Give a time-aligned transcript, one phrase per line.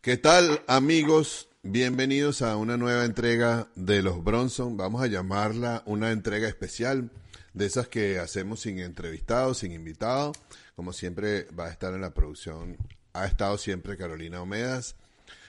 [0.00, 1.48] ¿Qué tal amigos?
[1.64, 4.76] Bienvenidos a una nueva entrega de los Bronson.
[4.76, 7.10] Vamos a llamarla una entrega especial
[7.52, 10.36] de esas que hacemos sin entrevistados, sin invitados.
[10.76, 12.76] Como siempre va a estar en la producción,
[13.12, 14.94] ha estado siempre Carolina Omedas.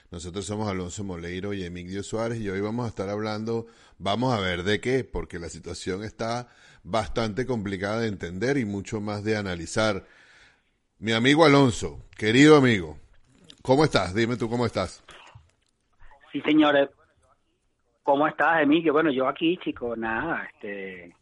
[0.10, 3.68] Nosotros somos Alonso Moleiro y Emilio Suárez y hoy vamos a estar hablando,
[4.00, 6.50] vamos a ver de qué, porque la situación está
[6.84, 10.08] bastante complicada de entender y mucho más de analizar.
[10.98, 13.00] Mi amigo Alonso, querido amigo,
[13.62, 14.16] ¿Cómo estás?
[14.16, 15.04] Dime tú cómo estás.
[16.32, 16.90] Sí, señores.
[18.04, 18.94] ¿Cómo estás, Emilio?
[18.94, 21.14] Bueno, yo aquí, chico, nada, este,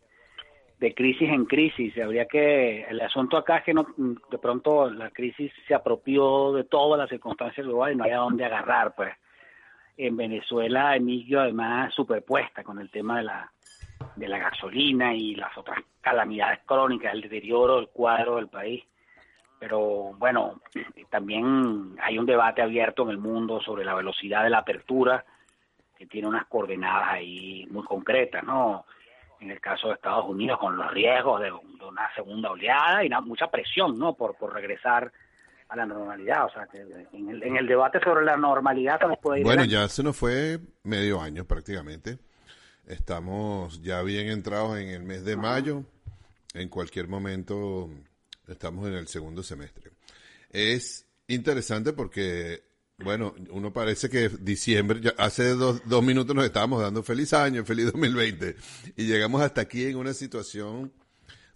[0.79, 1.97] de crisis en crisis.
[1.97, 6.63] Habría que, el asunto acá es que no, de pronto la crisis se apropió de
[6.63, 9.13] todas las circunstancias globales y no hay a dónde agarrar, pues.
[9.97, 13.51] En Venezuela, Emilio, además, superpuesta con el tema de la,
[14.15, 18.83] de la gasolina y las otras calamidades crónicas, el deterioro del cuadro del país
[19.59, 20.61] pero bueno,
[21.09, 25.25] también hay un debate abierto en el mundo sobre la velocidad de la apertura,
[25.97, 28.85] que tiene unas coordenadas ahí muy concretas, ¿no?
[29.39, 33.47] En el caso de Estados Unidos, con los riesgos de, una segunda oleada y mucha
[33.47, 34.13] presión, ¿no?
[34.13, 35.11] Por, por regresar
[35.69, 36.45] a la normalidad.
[36.45, 36.79] O sea, que
[37.13, 39.45] en el, en el debate sobre la normalidad se nos puede ir.
[39.45, 42.19] Bueno, ya se nos fue medio año prácticamente.
[42.85, 45.83] Estamos ya bien entrados en el mes de mayo.
[46.53, 47.89] En cualquier momento
[48.47, 49.91] Estamos en el segundo semestre.
[50.49, 52.63] Es interesante porque,
[52.97, 57.65] bueno, uno parece que diciembre, ya hace dos, dos minutos nos estábamos dando feliz año,
[57.65, 58.55] feliz 2020,
[58.95, 60.93] y llegamos hasta aquí en una situación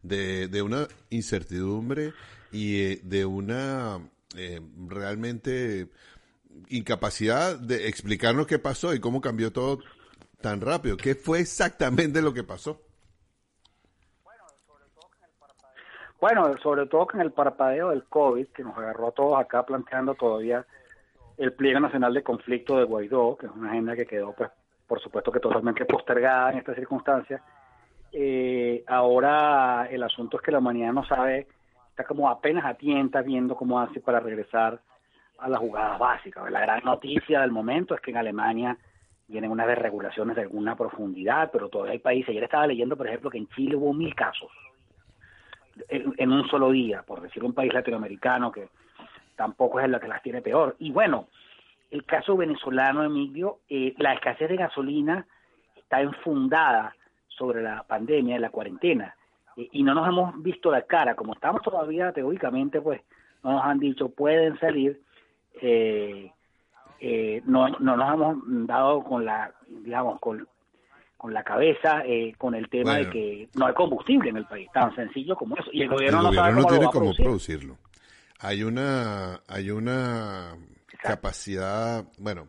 [0.04, 2.14] de, de una incertidumbre
[2.52, 4.00] y eh, de una
[4.36, 5.90] eh, realmente
[6.70, 9.80] incapacidad de explicarnos qué pasó y cómo cambió todo
[10.42, 10.98] tan rápido.
[10.98, 12.82] ¿Qué fue exactamente lo que pasó?
[16.22, 20.14] Bueno, sobre todo con el parpadeo del COVID, que nos agarró a todos acá planteando
[20.14, 20.64] todavía
[21.36, 24.52] el pliegue nacional de conflicto de Guaidó, que es una agenda que quedó, pues,
[24.86, 27.42] por supuesto que totalmente postergada en estas circunstancias.
[28.12, 31.48] Eh, ahora el asunto es que la humanidad no sabe,
[31.90, 34.80] está como apenas a tienta viendo cómo hace para regresar
[35.40, 36.52] a las jugadas básicas.
[36.52, 38.78] La gran noticia del momento es que en Alemania
[39.28, 42.30] vienen unas desregulaciones de alguna profundidad, pero todavía hay países.
[42.30, 44.52] Ayer estaba leyendo, por ejemplo, que en Chile hubo mil casos
[45.90, 48.70] en, un solo día, por decir un país latinoamericano que
[49.36, 50.76] tampoco es el que las tiene peor.
[50.80, 51.28] Y bueno,
[51.90, 55.26] el caso venezolano, Emilio, eh, la escasez de gasolina
[55.76, 56.96] está enfundada
[57.28, 59.16] sobre la pandemia, la cuarentena,
[59.58, 63.02] eh, y no nos hemos visto la cara, como estamos todavía teóricamente, pues
[63.44, 65.02] no nos han dicho pueden salir,
[65.62, 66.32] eh,
[67.46, 70.48] no, no nos hemos dado con la, digamos, con,
[71.22, 74.68] con la cabeza eh, con el tema de que no hay combustible en el país,
[74.74, 75.70] tan sencillo como eso.
[75.72, 77.78] Y el gobierno, no, sabe cómo tiene cómo producirlo.
[78.40, 80.58] Hay una, hay una
[81.04, 82.48] capacidad, bueno,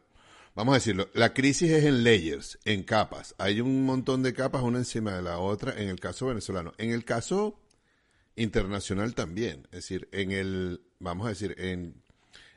[0.55, 3.35] vamos a decirlo, la crisis es en layers, en capas.
[3.37, 6.73] Hay un montón de capas una encima de la otra en el caso venezolano.
[6.79, 7.61] En el caso
[8.37, 12.03] internacional también, es decir, en el, vamos a decir, en,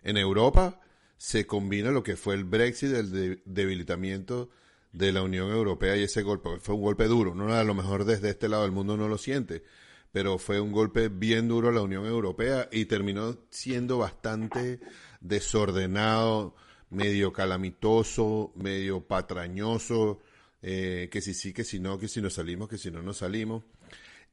[0.01, 0.79] en Europa
[1.17, 4.49] se combina lo que fue el Brexit, el debilitamiento
[4.95, 7.35] de la Unión Europea y ese golpe fue un golpe duro.
[7.35, 9.63] No a lo mejor desde este lado del mundo no lo siente,
[10.11, 14.79] pero fue un golpe bien duro a la Unión Europea y terminó siendo bastante
[15.19, 16.55] desordenado,
[16.89, 20.21] medio calamitoso, medio patrañoso,
[20.61, 23.17] eh, que si sí, que si no, que si nos salimos, que si no nos
[23.17, 23.63] salimos.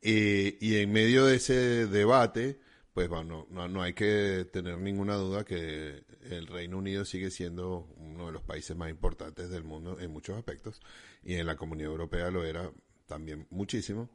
[0.01, 2.61] Eh, y en medio de ese debate,
[2.95, 7.89] pues bueno, no, no hay que tener ninguna duda que el Reino Unido sigue siendo
[7.97, 10.81] uno de los países más importantes del mundo en muchos aspectos
[11.25, 12.71] y en la Comunidad Europea lo era
[13.07, 14.11] también muchísimo.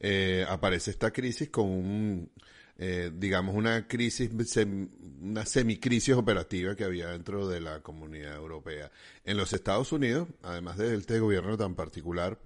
[0.00, 2.30] Eh, aparece esta crisis con un,
[2.76, 4.30] eh, digamos, una crisis,
[5.20, 8.90] una semicrisis operativa que había dentro de la Comunidad Europea.
[9.24, 12.38] En los Estados Unidos, además de este gobierno tan particular,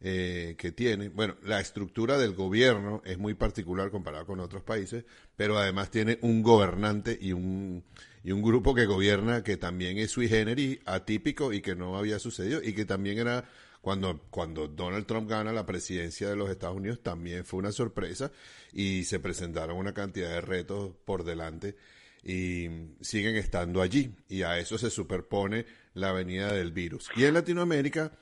[0.00, 1.08] eh, que tiene.
[1.08, 5.04] Bueno, la estructura del gobierno es muy particular comparada con otros países,
[5.36, 7.84] pero además tiene un gobernante y un,
[8.22, 12.18] y un grupo que gobierna que también es sui generis, atípico y que no había
[12.18, 13.48] sucedido y que también era
[13.80, 18.32] cuando, cuando Donald Trump gana la presidencia de los Estados Unidos también fue una sorpresa
[18.72, 21.76] y se presentaron una cantidad de retos por delante
[22.22, 22.66] y
[23.02, 27.10] siguen estando allí y a eso se superpone la venida del virus.
[27.14, 28.12] Y en Latinoamérica,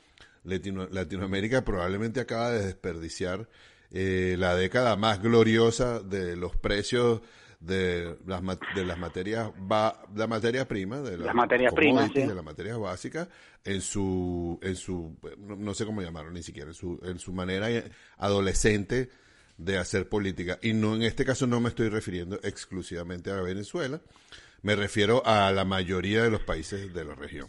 [0.44, 3.48] Latinoamérica probablemente acaba de desperdiciar
[3.90, 7.20] eh, la década más gloriosa de los precios
[7.60, 8.42] de las,
[8.74, 13.28] de las materias va, la materia prima de las materias primas de las materias básicas
[13.64, 17.68] en su en su no, sé cómo llamarlo ni siquiera en su en su manera
[18.18, 19.10] adolescente
[19.58, 20.58] de hacer política.
[20.62, 24.00] Y no en este caso no me estoy refiriendo exclusivamente a Venezuela
[24.62, 27.48] me refiero a la mayoría de los países de la región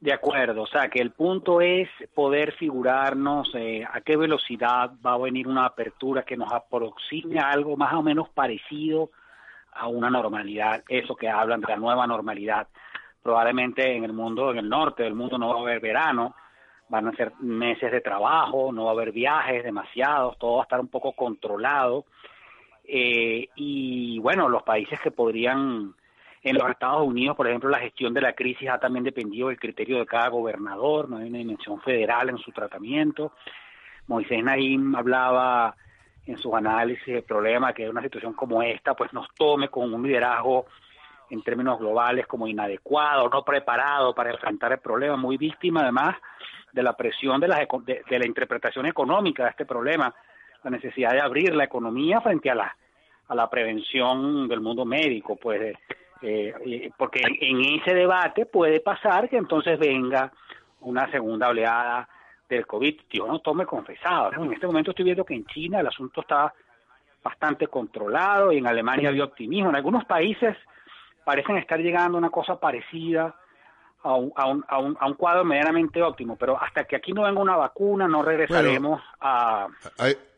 [0.00, 5.14] De acuerdo, o sea que el punto es poder figurarnos eh, a qué velocidad va
[5.14, 9.10] a venir una apertura que nos aproxime a algo más o menos parecido
[9.72, 12.68] a una normalidad, eso que hablan de la nueva normalidad.
[13.22, 16.36] Probablemente en el mundo, en el norte del mundo no va a haber verano,
[16.88, 20.64] van a ser meses de trabajo, no va a haber viajes demasiados, todo va a
[20.64, 22.04] estar un poco controlado.
[22.84, 25.94] Eh, y bueno, los países que podrían
[26.42, 29.58] en los Estados Unidos, por ejemplo, la gestión de la crisis ha también dependido del
[29.58, 33.32] criterio de cada gobernador, no hay una dimensión federal en su tratamiento.
[34.06, 35.74] Moisés Naim hablaba
[36.26, 40.02] en sus análisis del problema que una situación como esta pues nos tome con un
[40.06, 40.66] liderazgo
[41.30, 46.16] en términos globales como inadecuado, no preparado para enfrentar el problema, muy víctima además
[46.72, 50.14] de la presión de la, de, la interpretación económica de este problema,
[50.62, 52.76] la necesidad de abrir la economía frente a la,
[53.26, 55.76] a la prevención del mundo médico, pues
[56.22, 60.32] eh, porque en ese debate puede pasar que entonces venga
[60.80, 62.08] una segunda oleada
[62.48, 63.00] del COVID.
[63.10, 64.32] Yo no tome confesado.
[64.32, 66.52] En este momento estoy viendo que en China el asunto está
[67.22, 69.70] bastante controlado y en Alemania había optimismo.
[69.70, 70.56] En algunos países
[71.24, 73.34] parecen estar llegando a una cosa parecida
[74.02, 77.12] a un, a, un, a, un, a un cuadro medianamente óptimo, pero hasta que aquí
[77.12, 79.66] no venga una vacuna no regresaremos a...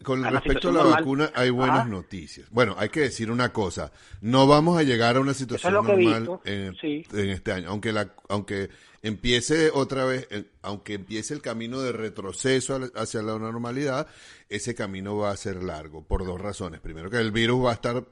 [0.02, 2.48] con respecto a la vacuna hay buenas noticias.
[2.50, 3.92] Bueno, hay que decir una cosa,
[4.22, 6.74] no vamos a llegar a una situación normal en,
[7.12, 8.70] este año, aunque la aunque
[9.02, 10.28] empiece otra vez,
[10.62, 14.06] aunque empiece el camino de retroceso hacia la normalidad,
[14.48, 16.80] ese camino va a ser largo por dos razones.
[16.80, 18.04] Primero que el virus va a estar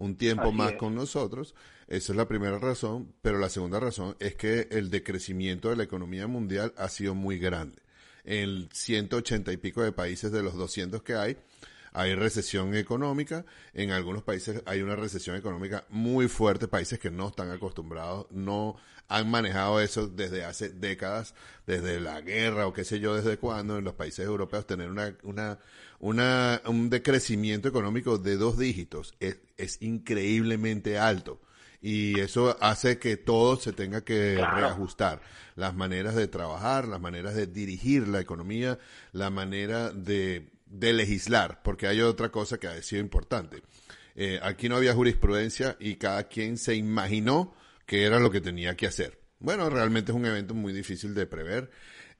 [0.00, 1.54] un tiempo más con nosotros.
[1.86, 5.84] Esa es la primera razón, pero la segunda razón es que el decrecimiento de la
[5.84, 7.82] economía mundial ha sido muy grande.
[8.24, 11.36] En 180 y pico de países de los 200 que hay,
[11.92, 13.44] hay recesión económica,
[13.74, 18.76] en algunos países hay una recesión económica muy fuerte, países que no están acostumbrados, no
[19.08, 21.34] han manejado eso desde hace décadas,
[21.66, 25.14] desde la guerra o qué sé yo, desde cuándo en los países europeos tener una,
[25.24, 25.58] una,
[26.00, 31.40] una, un decrecimiento económico de dos dígitos es, es increíblemente alto
[31.80, 35.22] y eso hace que todo se tenga que reajustar.
[35.56, 38.78] Las maneras de trabajar, las maneras de dirigir la economía,
[39.12, 43.62] la manera de de legislar, porque hay otra cosa que ha sido importante.
[44.14, 47.54] Eh, aquí no había jurisprudencia y cada quien se imaginó
[47.86, 49.18] que era lo que tenía que hacer.
[49.40, 51.70] Bueno, realmente es un evento muy difícil de prever.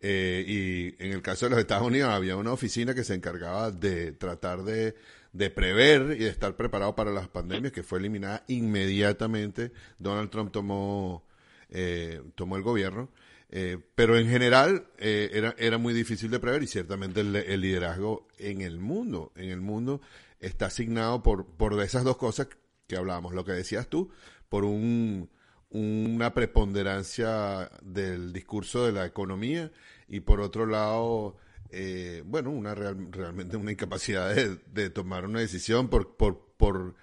[0.00, 3.70] Eh, y en el caso de los Estados Unidos había una oficina que se encargaba
[3.70, 4.94] de tratar de,
[5.32, 9.72] de prever y de estar preparado para las pandemias, que fue eliminada inmediatamente.
[9.98, 11.24] Donald Trump tomó,
[11.68, 13.10] eh, tomó el gobierno.
[13.52, 18.28] Eh, pero en general eh, era, era muy difícil de prever y ciertamente el, liderazgo
[18.38, 20.00] en el mundo, en el mundo
[20.38, 22.46] está asignado por, por esas dos cosas
[22.86, 24.10] que hablábamos, lo que decías tú,
[24.48, 25.30] por un,
[25.70, 29.70] una preponderancia del discurso de la economía
[30.08, 31.36] y por otro lado,
[31.70, 36.96] eh, bueno, una realmente una incapacidad de, tomar una decisión por, por, por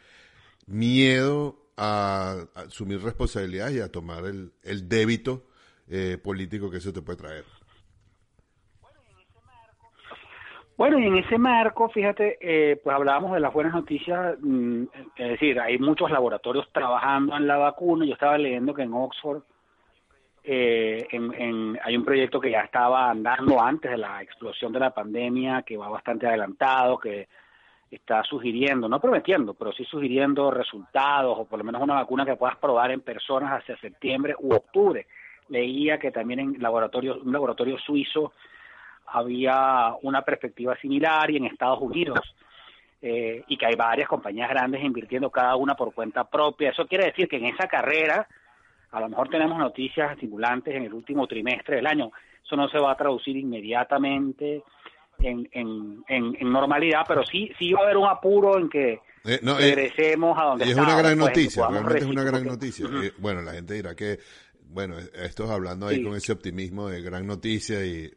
[0.66, 5.48] miedo a, asumir responsabilidades y a tomar el, el débito
[5.88, 7.46] eh, político que eso te puede traer.
[10.78, 14.84] Bueno, y en ese marco, fíjate, eh, pues hablábamos de las buenas noticias, mm,
[15.16, 18.06] es decir, hay muchos laboratorios trabajando en la vacuna.
[18.06, 19.42] Yo estaba leyendo que en Oxford
[20.44, 24.94] eh, en, hay un proyecto que ya estaba andando antes de la explosión de la
[24.94, 27.28] pandemia, que va bastante adelantado, que
[27.90, 32.36] está sugiriendo, no prometiendo, pero sí sugiriendo resultados, o por lo menos una vacuna que
[32.36, 35.08] puedas probar en personas hacia septiembre u octubre
[35.50, 38.34] leía que también en laboratorio, un laboratorio suizo
[39.08, 42.20] había una perspectiva similar y en Estados Unidos.
[43.00, 46.72] Eh, y que hay varias compañías grandes invirtiendo cada una por cuenta propia.
[46.72, 48.28] Eso quiere decir que en esa carrera
[48.92, 52.12] a lo mejor tenemos noticias estimulantes en el último trimestre del año.
[52.44, 54.64] Eso no se va a traducir inmediatamente
[55.20, 59.00] en, en, en, normalidad, pero sí, sí va a haber un apuro en que eh,
[59.26, 62.88] eh, regresemos a donde y es una gran pues, noticia, realmente es una gran noticia.
[63.18, 64.20] bueno, la gente dirá que
[64.70, 68.12] bueno, esto hablando ahí con ese optimismo de gran noticia y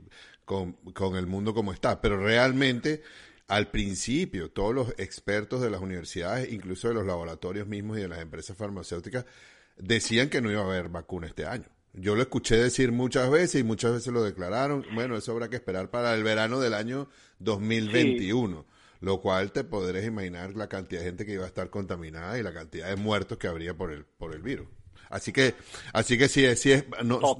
[0.51, 3.03] con, con, el mundo como está, pero realmente
[3.47, 8.09] al principio todos los expertos de las universidades, incluso de los laboratorios mismos y de
[8.09, 9.27] las empresas farmacéuticas,
[9.77, 11.67] decían que no iba a haber vacuna este año.
[11.93, 14.85] Yo lo escuché decir muchas veces y muchas veces lo declararon.
[14.93, 18.67] Bueno, eso habrá que esperar para el verano del año 2021,
[19.03, 22.43] lo cual te podrás imaginar la cantidad de gente que iba a estar contaminada y
[22.43, 24.67] la cantidad de muertos que habría por el, por el virus.
[25.11, 25.55] Así que,
[25.93, 26.87] así que sí, sí es,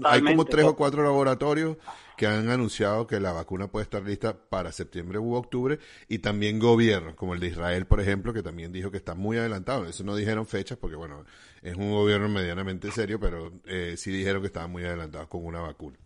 [0.05, 1.77] hay como tres o cuatro laboratorios
[2.17, 6.59] que han anunciado que la vacuna puede estar lista para septiembre u octubre y también
[6.59, 9.87] gobiernos, como el de Israel, por ejemplo, que también dijo que está muy adelantado.
[9.87, 11.25] Eso no dijeron fechas porque, bueno,
[11.63, 15.61] es un gobierno medianamente serio, pero eh, sí dijeron que estaban muy adelantados con una
[15.61, 15.97] vacuna.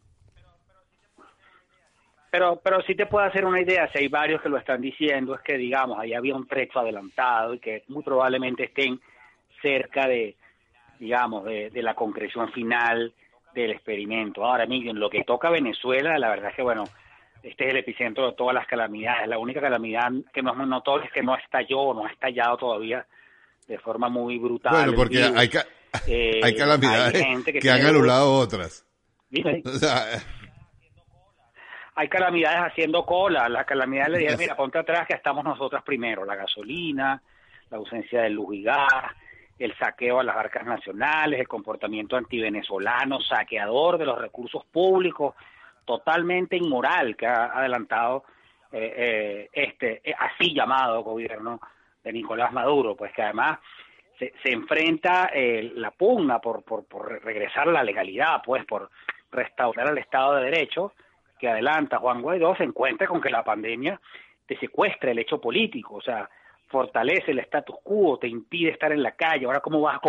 [2.30, 5.34] Pero, pero sí te puedo hacer una idea, si hay varios que lo están diciendo,
[5.34, 9.00] es que, digamos, ahí había un trecho adelantado y que muy probablemente estén
[9.62, 10.36] cerca de,
[11.04, 13.12] digamos, de, de la concreción final
[13.54, 14.44] del experimento.
[14.44, 16.84] Ahora, miren, lo que toca a Venezuela, la verdad es que, bueno,
[17.42, 19.28] este es el epicentro de todas las calamidades.
[19.28, 22.56] La única calamidad que no es muy notoria es que no estalló, no ha estallado
[22.56, 23.06] todavía
[23.68, 24.72] de forma muy brutal.
[24.72, 25.50] Bueno, porque hay,
[26.06, 27.22] eh, hay calamidades
[27.60, 28.86] que, han anulado otras.
[31.94, 33.46] hay calamidades haciendo cola.
[33.48, 36.24] Las calamidades le dijeron, mira, ponte atrás que estamos nosotras primero.
[36.24, 37.22] La gasolina,
[37.70, 39.04] la ausencia de luz y gas,
[39.58, 45.34] el saqueo a las arcas nacionales, el comportamiento antivenezolano, saqueador de los recursos públicos,
[45.84, 48.24] totalmente inmoral que ha adelantado
[48.72, 51.60] eh, eh, este eh, así llamado gobierno
[52.02, 53.60] de Nicolás Maduro, pues que además
[54.18, 58.90] se, se enfrenta la pugna por, por, por regresar a la legalidad, pues por
[59.30, 60.92] restaurar el Estado de Derecho
[61.38, 64.00] que adelanta Juan Guaidó, se encuentra con que la pandemia
[64.46, 66.28] te secuestra el hecho político, o sea,
[66.68, 69.46] fortalece el status quo, te impide estar en la calle.
[69.46, 70.00] Ahora, ¿cómo vas, a,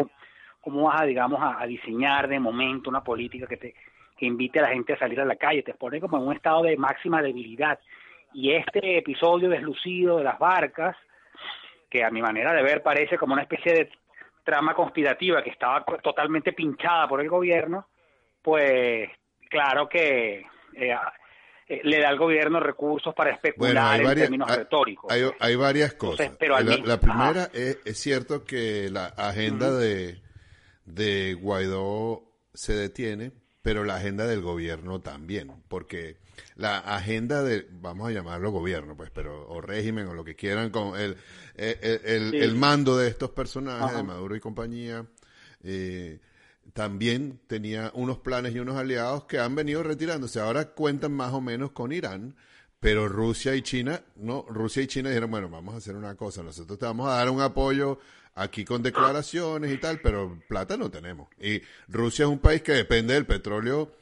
[0.62, 3.76] cómo vas a, digamos, a, diseñar de momento una política que te
[4.20, 5.64] invite a la gente a salir a la calle?
[5.64, 7.80] Te pone como en un estado de máxima debilidad.
[8.34, 10.98] Y este episodio deslucido de las barcas,
[11.90, 13.90] que a mi manera de ver parece como una especie de
[14.44, 17.88] trama conspirativa que estaba totalmente pinchada por el gobierno,
[18.42, 19.10] pues
[19.50, 20.96] claro que eh,
[21.68, 25.12] eh, le da al gobierno recursos para especular en términos retóricos.
[25.40, 26.32] Hay, varias cosas.
[26.40, 30.22] la, primera es, cierto que la agenda de,
[30.86, 33.32] de Guaidó se detiene,
[33.62, 36.18] pero la agenda del gobierno también, porque
[36.56, 40.70] la agenda de, vamos a llamarlo gobierno, pues, pero, o régimen, o lo que quieran,
[40.70, 41.18] con el,
[41.56, 45.06] el, el, mando de estos personajes, de Maduro y compañía,
[45.64, 46.20] eh,
[46.76, 50.42] también tenía unos planes y unos aliados que han venido retirándose.
[50.42, 52.36] Ahora cuentan más o menos con Irán,
[52.82, 56.44] pero Rusia y China, no, Rusia y China dijeron, bueno, vamos a hacer una cosa,
[56.44, 57.98] nosotros te vamos a dar un apoyo
[58.34, 61.30] aquí con declaraciones y tal, pero plata no tenemos.
[61.40, 63.94] Y Rusia es un país que depende del petróleo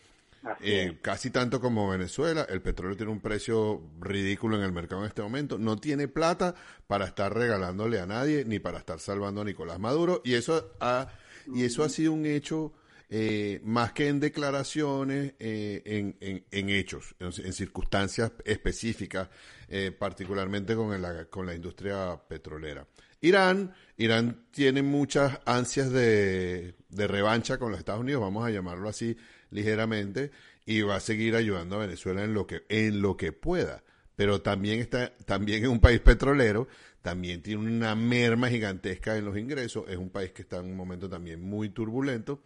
[0.60, 2.48] eh, casi tanto como Venezuela.
[2.50, 5.60] El petróleo tiene un precio ridículo en el mercado en este momento.
[5.60, 6.56] No tiene plata
[6.88, 10.24] para estar regalándole a nadie ni para estar salvando a Nicolás Maduro.
[10.26, 11.08] Y eso ha
[11.48, 12.74] y eso ha sido un hecho
[13.10, 19.30] eh, más que en declaraciones, eh, en, en, hechos, en, circunstancias específicas,
[19.68, 22.88] eh, particularmente con, la, con la industria petrolera.
[23.22, 28.90] Irán, Irán tiene muchas ansias de, de revancha con los Estados Unidos, vamos a llamarlo
[28.90, 29.16] así
[29.52, 30.32] ligeramente,
[30.66, 33.84] y va a seguir ayudando a Venezuela en lo que, en lo que pueda.
[34.16, 36.68] Pero también está, también es un país petrolero
[37.04, 40.78] también tiene una merma gigantesca en los ingresos, es un país que está en un
[40.78, 42.42] momento también muy turbulento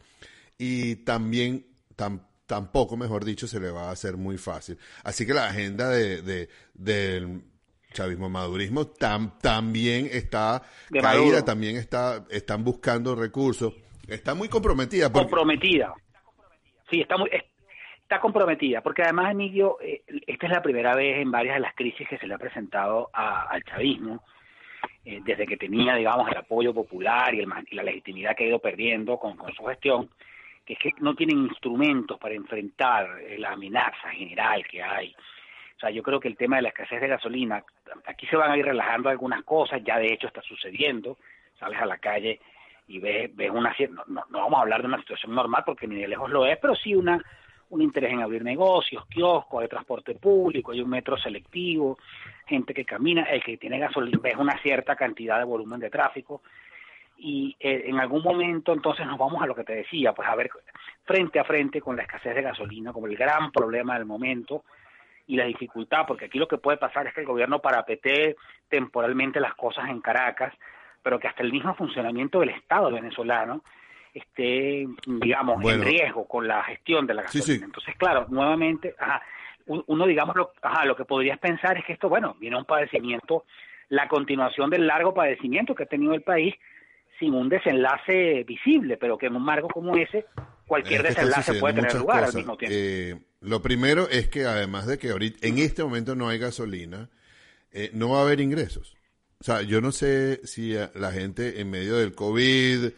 [0.57, 1.67] y también
[2.47, 4.77] tampoco, mejor dicho, se le va a hacer muy fácil.
[5.03, 7.43] Así que la agenda de, del
[7.93, 13.73] chavismo madurismo también está caída, también está están buscando recursos,
[14.07, 15.11] está muy comprometida.
[15.11, 15.93] Comprometida.
[16.89, 17.29] Sí, está muy
[18.01, 21.75] está comprometida, porque además, Emilio, eh, esta es la primera vez en varias de las
[21.75, 24.23] crisis que se le ha presentado al chavismo,
[25.05, 28.60] eh, desde que tenía, digamos, el apoyo popular y, el, la legitimidad que ha ido
[28.60, 30.10] perdiendo con, su gestión,
[30.65, 35.15] que es que no tienen instrumentos para enfrentar eh, la amenaza general que hay.
[35.75, 37.63] O sea, yo creo que el tema de la escasez de gasolina,
[38.05, 41.17] aquí se van a ir relajando algunas cosas, ya de hecho está sucediendo,
[41.60, 42.39] sales a la calle
[42.88, 43.75] y ves, ves una,
[44.07, 46.57] no, no vamos a hablar de una situación normal porque ni de lejos lo es,
[46.57, 47.24] pero sí una
[47.69, 51.97] un interés en abrir negocios, kioscos, hay transporte público, hay un metro selectivo,
[52.45, 56.41] gente que camina, el que tiene gasolina, ves una cierta cantidad de volumen de tráfico.
[57.17, 60.36] Y eh, en algún momento entonces nos vamos a lo que te decía, pues a
[60.36, 60.50] ver
[61.03, 64.63] frente a frente con la escasez de gasolina como el gran problema del momento
[65.25, 68.36] y la dificultad, porque aquí lo que puede pasar es que el gobierno parapetee
[68.69, 70.53] temporalmente las cosas en Caracas,
[71.03, 73.62] pero que hasta el mismo funcionamiento del Estado venezolano
[74.17, 77.65] esté, digamos, en riesgo con la gestión de la gasolina.
[77.65, 78.95] Entonces, claro, nuevamente,
[79.65, 83.45] uno, digamos, lo, ajá, lo que podrías pensar es que esto, bueno, viene un padecimiento,
[83.89, 86.53] la continuación del largo padecimiento que ha tenido el país
[87.19, 90.25] sin un desenlace visible, pero que en un marco como ese,
[90.67, 92.75] cualquier desenlace puede tener lugar al mismo tiempo.
[92.77, 97.09] Eh, lo primero es que además de que ahorita, en este momento no hay gasolina,
[97.71, 98.95] eh, no va a haber ingresos.
[99.39, 102.91] O sea, yo no sé si la gente en medio del COVID...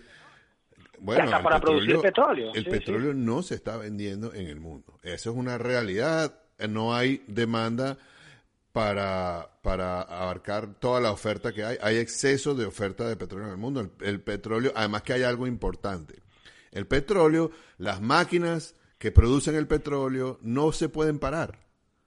[1.02, 2.52] Bueno, para producir petróleo.
[2.54, 5.00] El petróleo no se está vendiendo en el mundo.
[5.04, 6.40] Eso es una realidad.
[6.68, 7.98] No hay demanda
[8.72, 11.78] para, para abarcar toda la oferta que hay.
[11.82, 13.90] Hay exceso de oferta de petróleo en el mundo.
[14.02, 16.22] El, petróleo, además que hay algo importante.
[16.72, 21.60] El petróleo, las máquinas que producen el petróleo no se pueden parar.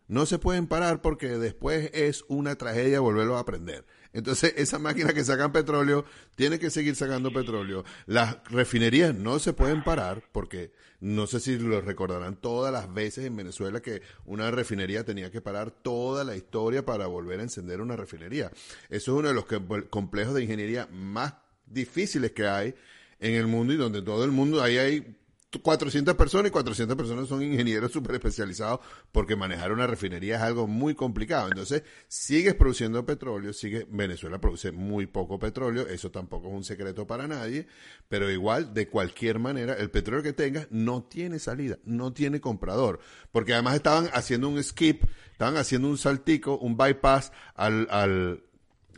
[0.08, 3.86] No se pueden parar porque después es una tragedia volverlo a aprender.
[4.12, 6.04] Entonces, esa máquina que sacan petróleo
[6.34, 7.84] tiene que seguir sacando petróleo.
[8.06, 13.24] Las refinerías no se pueden parar porque no sé si lo recordarán todas las veces
[13.24, 17.80] en Venezuela que una refinería tenía que parar toda la historia para volver a encender
[17.80, 18.50] una refinería.
[18.88, 19.46] Eso es uno de los
[19.88, 21.34] complejos de ingeniería más
[21.66, 22.74] difíciles que hay
[23.18, 25.16] en el mundo y donde todo el mundo, ahí hay
[25.60, 28.80] 400 personas y 400 personas son ingenieros súper especializados
[29.10, 31.48] porque manejar una refinería es algo muy complicado.
[31.48, 37.06] Entonces, sigues produciendo petróleo, sigue, Venezuela produce muy poco petróleo, eso tampoco es un secreto
[37.06, 37.66] para nadie,
[38.08, 43.00] pero igual, de cualquier manera, el petróleo que tengas no tiene salida, no tiene comprador,
[43.30, 48.42] porque además estaban haciendo un skip, estaban haciendo un saltico, un bypass al, al,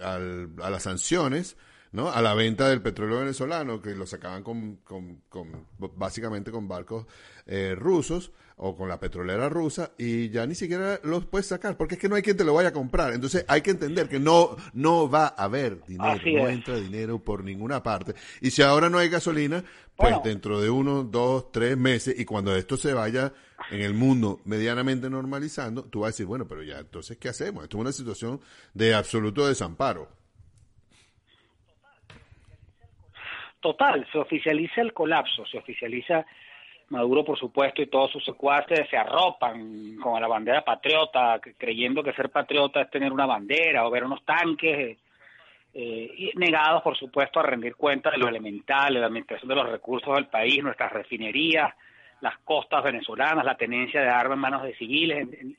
[0.01, 1.57] al a las sanciones,
[1.95, 2.11] ¿no?
[2.11, 7.07] a la venta del petróleo venezolano, que lo sacaban con, con, con básicamente con barcos
[7.47, 11.95] eh, rusos o con la petrolera rusa y ya ni siquiera los puedes sacar porque
[11.95, 13.15] es que no hay quien te lo vaya a comprar.
[13.15, 17.45] Entonces hay que entender que no, no va a haber dinero, no entra dinero por
[17.45, 18.15] ninguna parte.
[18.41, 19.63] Y si ahora no hay gasolina,
[19.95, 23.33] pues dentro de uno, dos, tres meses y cuando esto se vaya
[23.71, 27.63] en el mundo medianamente normalizando, tú vas a decir, bueno, pero ya entonces, ¿qué hacemos?
[27.63, 28.41] Esto es una situación
[28.73, 30.24] de absoluto desamparo.
[33.65, 36.27] Total, se oficializa el colapso, se oficializa
[36.91, 42.13] Maduro, por supuesto, y todos sus secuaces se arropan con la bandera patriota, creyendo que
[42.13, 44.99] ser patriota es tener una bandera o ver unos tanques,
[45.73, 49.71] eh, negados, por supuesto, a rendir cuenta de lo elemental, de la administración de los
[49.71, 51.73] recursos del país, nuestras refinerías,
[52.21, 55.57] las costas venezolanas, la tenencia de armas en manos de civiles, en,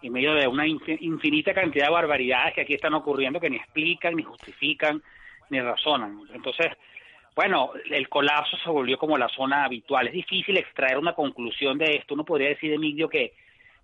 [0.00, 4.14] en medio de una infinita cantidad de barbaridades que aquí están ocurriendo que ni explican,
[4.14, 5.02] ni justifican,
[5.50, 6.20] ni razonan.
[6.32, 6.68] Entonces,
[7.34, 10.06] bueno, el colapso se volvió como la zona habitual.
[10.06, 12.14] Es difícil extraer una conclusión de esto.
[12.14, 13.32] Uno podría decir, Emilio, que,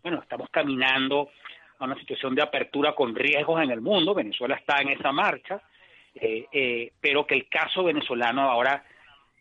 [0.02, 1.30] bueno, estamos caminando
[1.78, 4.14] a una situación de apertura con riesgos en el mundo.
[4.14, 5.62] Venezuela está en esa marcha,
[6.14, 8.84] eh, eh, pero que el caso venezolano ahora,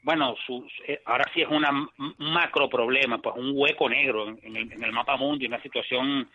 [0.04, 0.36] bueno,
[0.88, 4.84] eh, ahora sí es una, un macro problema, pues un hueco negro en, el, en
[4.84, 6.30] el mapa mundo una situación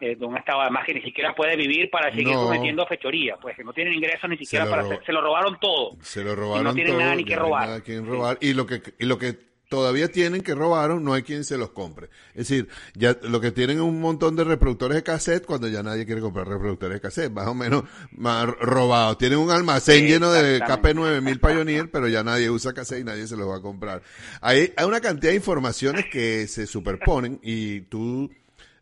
[0.00, 3.56] eh, de un estado además que ni siquiera puede vivir para seguir cometiendo fechoría, pues
[3.56, 5.96] que no tienen ingresos ni siquiera para hacer, se lo robaron todo.
[6.02, 7.82] Se lo robaron y no tienen nada ni que robar.
[8.04, 8.38] robar.
[8.40, 11.70] Y lo que y lo que todavía tienen que robaron, no hay quien se los
[11.70, 12.08] compre.
[12.34, 15.82] Es decir, ya lo que tienen es un montón de reproductores de cassette cuando ya
[15.82, 19.18] nadie quiere comprar reproductores de cassette, más o menos más robados.
[19.18, 23.36] Tienen un almacén lleno de KP9000 Pioneer, pero ya nadie usa cassette y nadie se
[23.36, 24.02] los va a comprar.
[24.40, 28.30] Hay, hay una cantidad de informaciones que se superponen y tú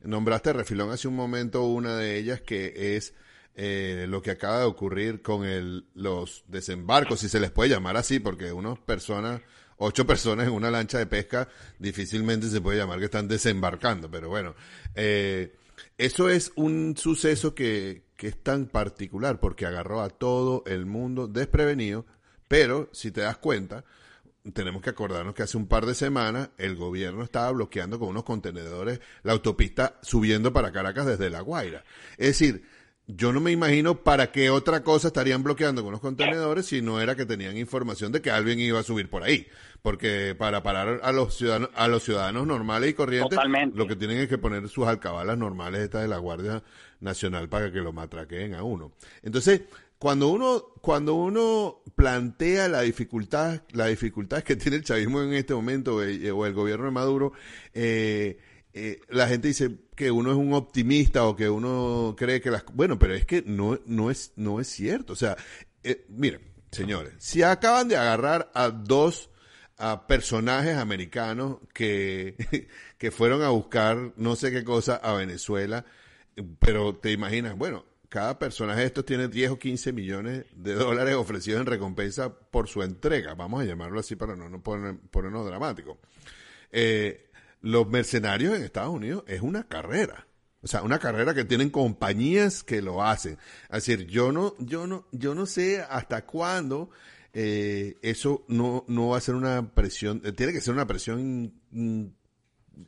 [0.04, 3.14] Nombraste refilón hace un momento una de ellas que es
[3.54, 5.44] eh, lo que acaba de ocurrir con
[5.94, 9.42] los desembarcos, si se les puede llamar así, porque unas personas,
[9.76, 14.28] ocho personas en una lancha de pesca, difícilmente se puede llamar que están desembarcando, pero
[14.30, 14.54] bueno,
[14.94, 15.54] eh,
[15.98, 21.26] eso es un suceso que, que es tan particular porque agarró a todo el mundo
[21.26, 22.06] desprevenido,
[22.48, 23.84] pero si te das cuenta,
[24.52, 28.24] tenemos que acordarnos que hace un par de semanas el gobierno estaba bloqueando con unos
[28.24, 31.85] contenedores la autopista subiendo para Caracas desde La Guaira.
[32.18, 32.64] Es decir,
[33.07, 37.00] yo no me imagino para qué otra cosa estarían bloqueando con los contenedores si no
[37.00, 39.46] era que tenían información de que alguien iba a subir por ahí.
[39.83, 43.38] Porque para parar a los ciudadanos, a los ciudadanos normales y corrientes,
[43.74, 46.62] lo que tienen es que poner sus alcabalas normales estas de la Guardia
[47.00, 48.92] Nacional para que lo matraqueen a uno.
[49.22, 49.62] Entonces,
[50.02, 55.54] cuando uno, cuando uno plantea la dificultad, la dificultad que tiene el chavismo en este
[55.54, 57.32] momento eh, o el gobierno de Maduro,
[57.72, 58.36] eh,
[58.72, 62.64] eh, la gente dice que uno es un optimista o que uno cree que las,
[62.74, 65.12] bueno, pero es que no, no es, no es cierto.
[65.12, 65.36] O sea,
[66.08, 66.40] miren,
[66.72, 69.30] señores, si acaban de agarrar a dos
[69.78, 72.34] a personajes americanos que,
[72.98, 75.84] que fueron a buscar no sé qué cosa a Venezuela,
[76.58, 81.14] pero te imaginas, bueno, cada personaje de estos tiene 10 o 15 millones de dólares
[81.14, 83.35] ofrecidos en recompensa por su entrega.
[83.35, 85.96] Vamos a llamarlo así para no, no ponernos dramáticos.
[86.70, 87.31] Eh,
[87.62, 90.27] los mercenarios en Estados Unidos es una carrera.
[90.61, 93.38] O sea, una carrera que tienen compañías que lo hacen.
[93.70, 96.90] Es decir, yo no, yo no, yo no sé hasta cuándo
[97.33, 101.55] eh, eso no, no va a ser una presión, eh, tiene que ser una presión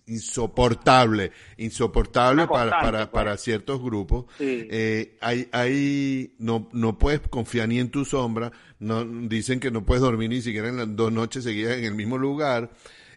[0.06, 3.08] insoportable, insoportable para, para, pues.
[3.08, 4.26] para, ciertos grupos.
[4.38, 9.84] Eh, hay, hay, no, no puedes confiar ni en tu sombra, no, dicen que no
[9.84, 12.70] puedes dormir ni siquiera en las dos noches seguidas en el mismo lugar.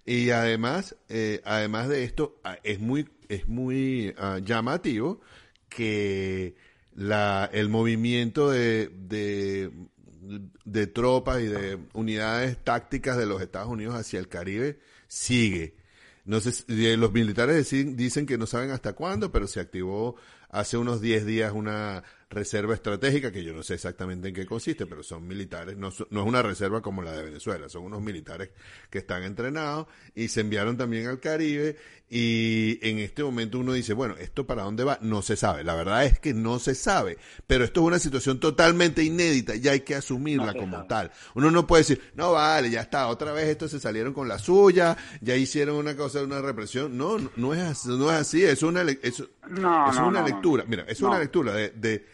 [0.05, 5.19] Y además, eh, además de esto, ah, es muy, es muy ah, llamativo
[5.67, 6.55] que
[6.95, 9.69] la, el movimiento de, de,
[10.63, 15.76] de tropas y de unidades tácticas de los Estados Unidos hacia el Caribe sigue.
[16.27, 20.17] No sé, los militares dicen que no saben hasta cuándo, pero se activó
[20.49, 24.85] hace unos 10 días una reserva estratégica, que yo no sé exactamente en qué consiste,
[24.85, 28.49] pero son militares, no, no, es una reserva como la de Venezuela, son unos militares
[28.89, 31.77] que están entrenados y se enviaron también al Caribe
[32.09, 34.97] y en este momento uno dice, bueno, ¿esto para dónde va?
[35.01, 38.39] No se sabe, la verdad es que no se sabe, pero esto es una situación
[38.39, 41.11] totalmente inédita y hay que asumirla como tal.
[41.33, 44.37] Uno no puede decir, no vale, ya está, otra vez estos se salieron con la
[44.37, 46.97] suya, ya hicieron una cosa, una represión.
[46.97, 51.19] No, no, es, así, no es así, es una, es, una lectura, mira, es una
[51.19, 52.05] lectura de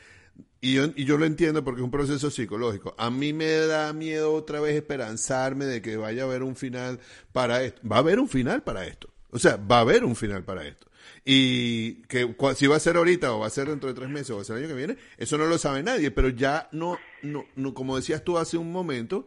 [0.64, 2.96] y yo, y yo lo entiendo porque es un proceso psicológico.
[2.98, 7.02] A mí me da miedo otra vez esperanzarme de que vaya a haber un final
[7.34, 7.82] para esto.
[7.86, 9.10] Va a haber un final para esto.
[9.32, 10.88] O sea, va a haber un final para esto.
[11.26, 14.30] Y que si va a ser ahorita o va a ser dentro de tres meses
[14.30, 16.12] o va a ser el año que viene, eso no lo sabe nadie.
[16.12, 19.26] Pero ya no, no, no como decías tú hace un momento,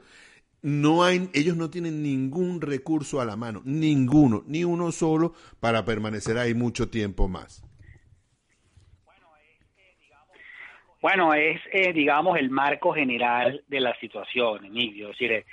[0.62, 5.84] no hay, ellos no tienen ningún recurso a la mano, ninguno, ni uno solo para
[5.84, 7.65] permanecer ahí mucho tiempo más.
[11.00, 15.10] Bueno, es, eh, digamos, el marco general de la situación, Emilio.
[15.10, 15.44] Es decir, eh,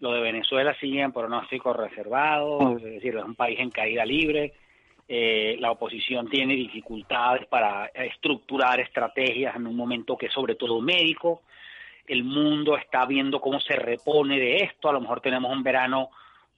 [0.00, 4.52] lo de Venezuela sigue en pronóstico reservado, es decir, es un país en caída libre.
[5.08, 10.80] Eh, la oposición tiene dificultades para estructurar estrategias en un momento que es sobre todo
[10.80, 11.42] médico.
[12.06, 14.88] El mundo está viendo cómo se repone de esto.
[14.88, 16.10] A lo mejor tenemos un verano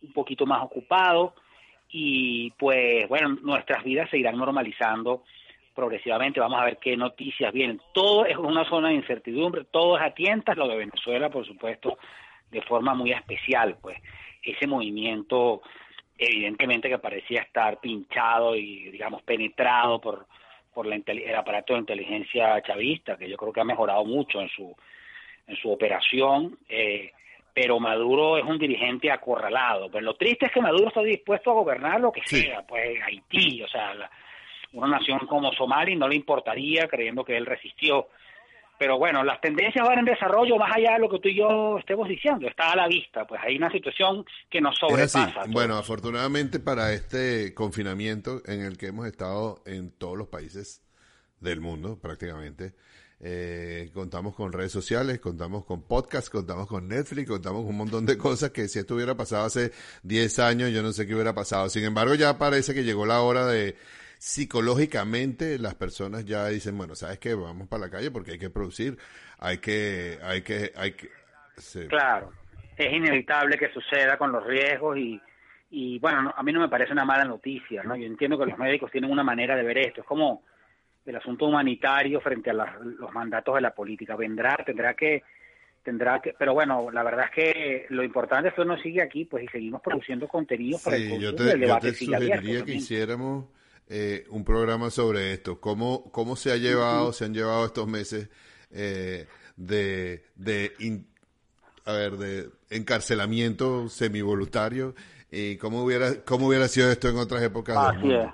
[0.03, 1.35] un poquito más ocupado
[1.91, 5.25] y pues bueno, nuestras vidas se irán normalizando
[5.79, 7.81] progresivamente, vamos a ver qué noticias vienen.
[7.95, 11.99] Todo es una zona de incertidumbre, todo es a tientas, lo de Venezuela, por supuesto,
[12.51, 13.97] de forma muy especial, pues
[14.43, 15.63] ese movimiento
[16.19, 20.27] evidentemente que parecía estar pinchado y, digamos, penetrado por,
[20.75, 24.49] por la, el aparato de inteligencia chavista, que yo creo que ha mejorado mucho en
[24.49, 24.75] su,
[25.47, 27.13] en su operación, eh,
[27.55, 29.89] pero Maduro es un dirigente acorralado.
[29.93, 33.63] Pero lo triste es que Maduro está dispuesto a gobernar lo que sea, pues Haití,
[33.63, 34.11] o sea, la,
[34.73, 38.09] una nación como Somalia no le importaría creyendo que él resistió.
[38.79, 41.79] Pero bueno, las tendencias van en desarrollo más allá de lo que tú y yo
[41.79, 45.43] estemos diciendo, está a la vista, pues hay una situación que nos sobrepasa.
[45.49, 50.81] Bueno, afortunadamente para este confinamiento en el que hemos estado en todos los países
[51.41, 52.75] del mundo prácticamente,
[53.21, 58.07] eh, contamos con redes sociales, contamos con podcasts, contamos con Netflix, contamos con un montón
[58.07, 59.73] de cosas que si esto hubiera pasado hace
[60.05, 61.69] 10 años yo no sé qué hubiera pasado.
[61.69, 63.77] Sin embargo, ya parece que llegó la hora de
[64.19, 67.35] psicológicamente las personas ya dicen, bueno, ¿sabes qué?
[67.35, 68.99] Vamos para la calle porque hay que producir,
[69.39, 71.09] hay que, hay que, hay que...
[71.89, 72.33] Claro,
[72.77, 75.21] es inevitable que suceda con los riesgos y,
[75.71, 77.97] y bueno, a mí no me parece una mala noticia, ¿no?
[77.97, 80.43] Yo entiendo que los médicos tienen una manera de ver esto, es como
[81.05, 84.15] el asunto humanitario frente a los mandatos de la política.
[84.15, 85.23] Vendrá, tendrá que
[85.83, 89.25] tendrá que, pero bueno, la verdad es que lo importante es que uno sigue aquí,
[89.25, 93.47] pues, y seguimos produciendo contenido para el yo te, yo te sugeriría que hiciéramos
[93.89, 95.61] eh, un programa sobre esto.
[95.61, 98.29] ¿Cómo, cómo se ha llevado, se han llevado estos meses
[98.71, 100.73] eh, de, de,
[101.87, 104.95] a ver, de encarcelamiento semivoluntario?
[105.31, 107.77] ¿Y cómo hubiera, cómo hubiera sido esto en otras épocas?
[107.79, 108.29] Así es.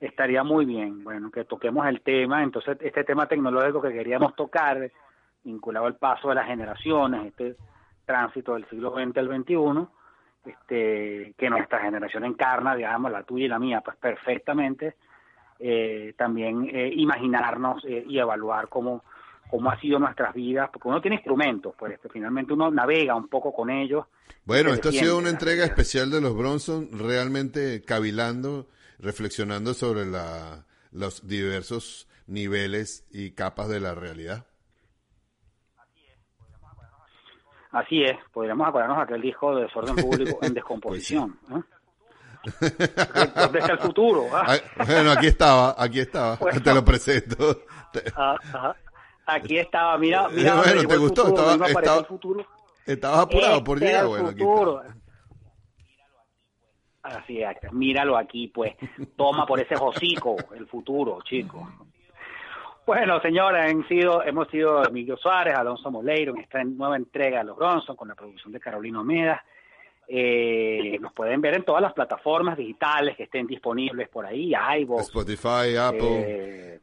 [0.00, 2.42] Estaría muy bien, bueno, que toquemos el tema.
[2.42, 4.90] Entonces, este tema tecnológico que queríamos tocar,
[5.42, 7.56] vinculado al paso de las generaciones, este
[8.06, 9.88] tránsito del siglo XX al XXI,
[10.48, 14.96] este, que nuestra generación encarna, digamos, la tuya y la mía, pues perfectamente,
[15.58, 19.04] eh, también eh, imaginarnos eh, y evaluar cómo,
[19.50, 23.28] cómo ha sido nuestras vidas, porque uno tiene instrumentos, pues este, finalmente uno navega un
[23.28, 24.06] poco con ellos.
[24.44, 28.66] Bueno, esto ha sido una entrega especial de los Bronson, realmente cavilando,
[28.98, 34.46] reflexionando sobre la, los diversos niveles y capas de la realidad.
[37.72, 41.38] Así es, podríamos acordarnos aquel disco de desorden público en descomposición.
[41.48, 41.64] ¿no?
[42.60, 44.26] Desde el futuro.
[44.32, 44.56] ¿ah?
[44.86, 47.62] Bueno, aquí estaba, aquí estaba, te lo presento.
[48.16, 48.74] Ah,
[49.26, 50.56] aquí estaba, mira, mira.
[50.56, 51.28] Bueno, ¿te gustó?
[51.28, 52.06] estaba, estaba,
[52.86, 54.42] estabas apurado por llegar, bueno, aquí
[57.02, 58.74] Así es, míralo aquí, pues.
[59.16, 61.62] Toma por ese hocico el futuro, chicos.
[62.88, 67.44] Bueno, señora, han sido, hemos sido Emilio Suárez, Alonso Moleiro en esta nueva entrega de
[67.44, 69.44] Los Bronson con la producción de Carolina Omeda.
[70.08, 75.02] Eh, nos pueden ver en todas las plataformas digitales que estén disponibles por ahí, iVoox,
[75.02, 76.80] Spotify, Apple.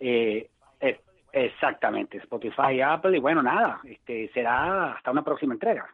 [0.00, 5.88] Eh, eh, exactamente, Spotify, Apple y bueno, nada, este será hasta una próxima entrega.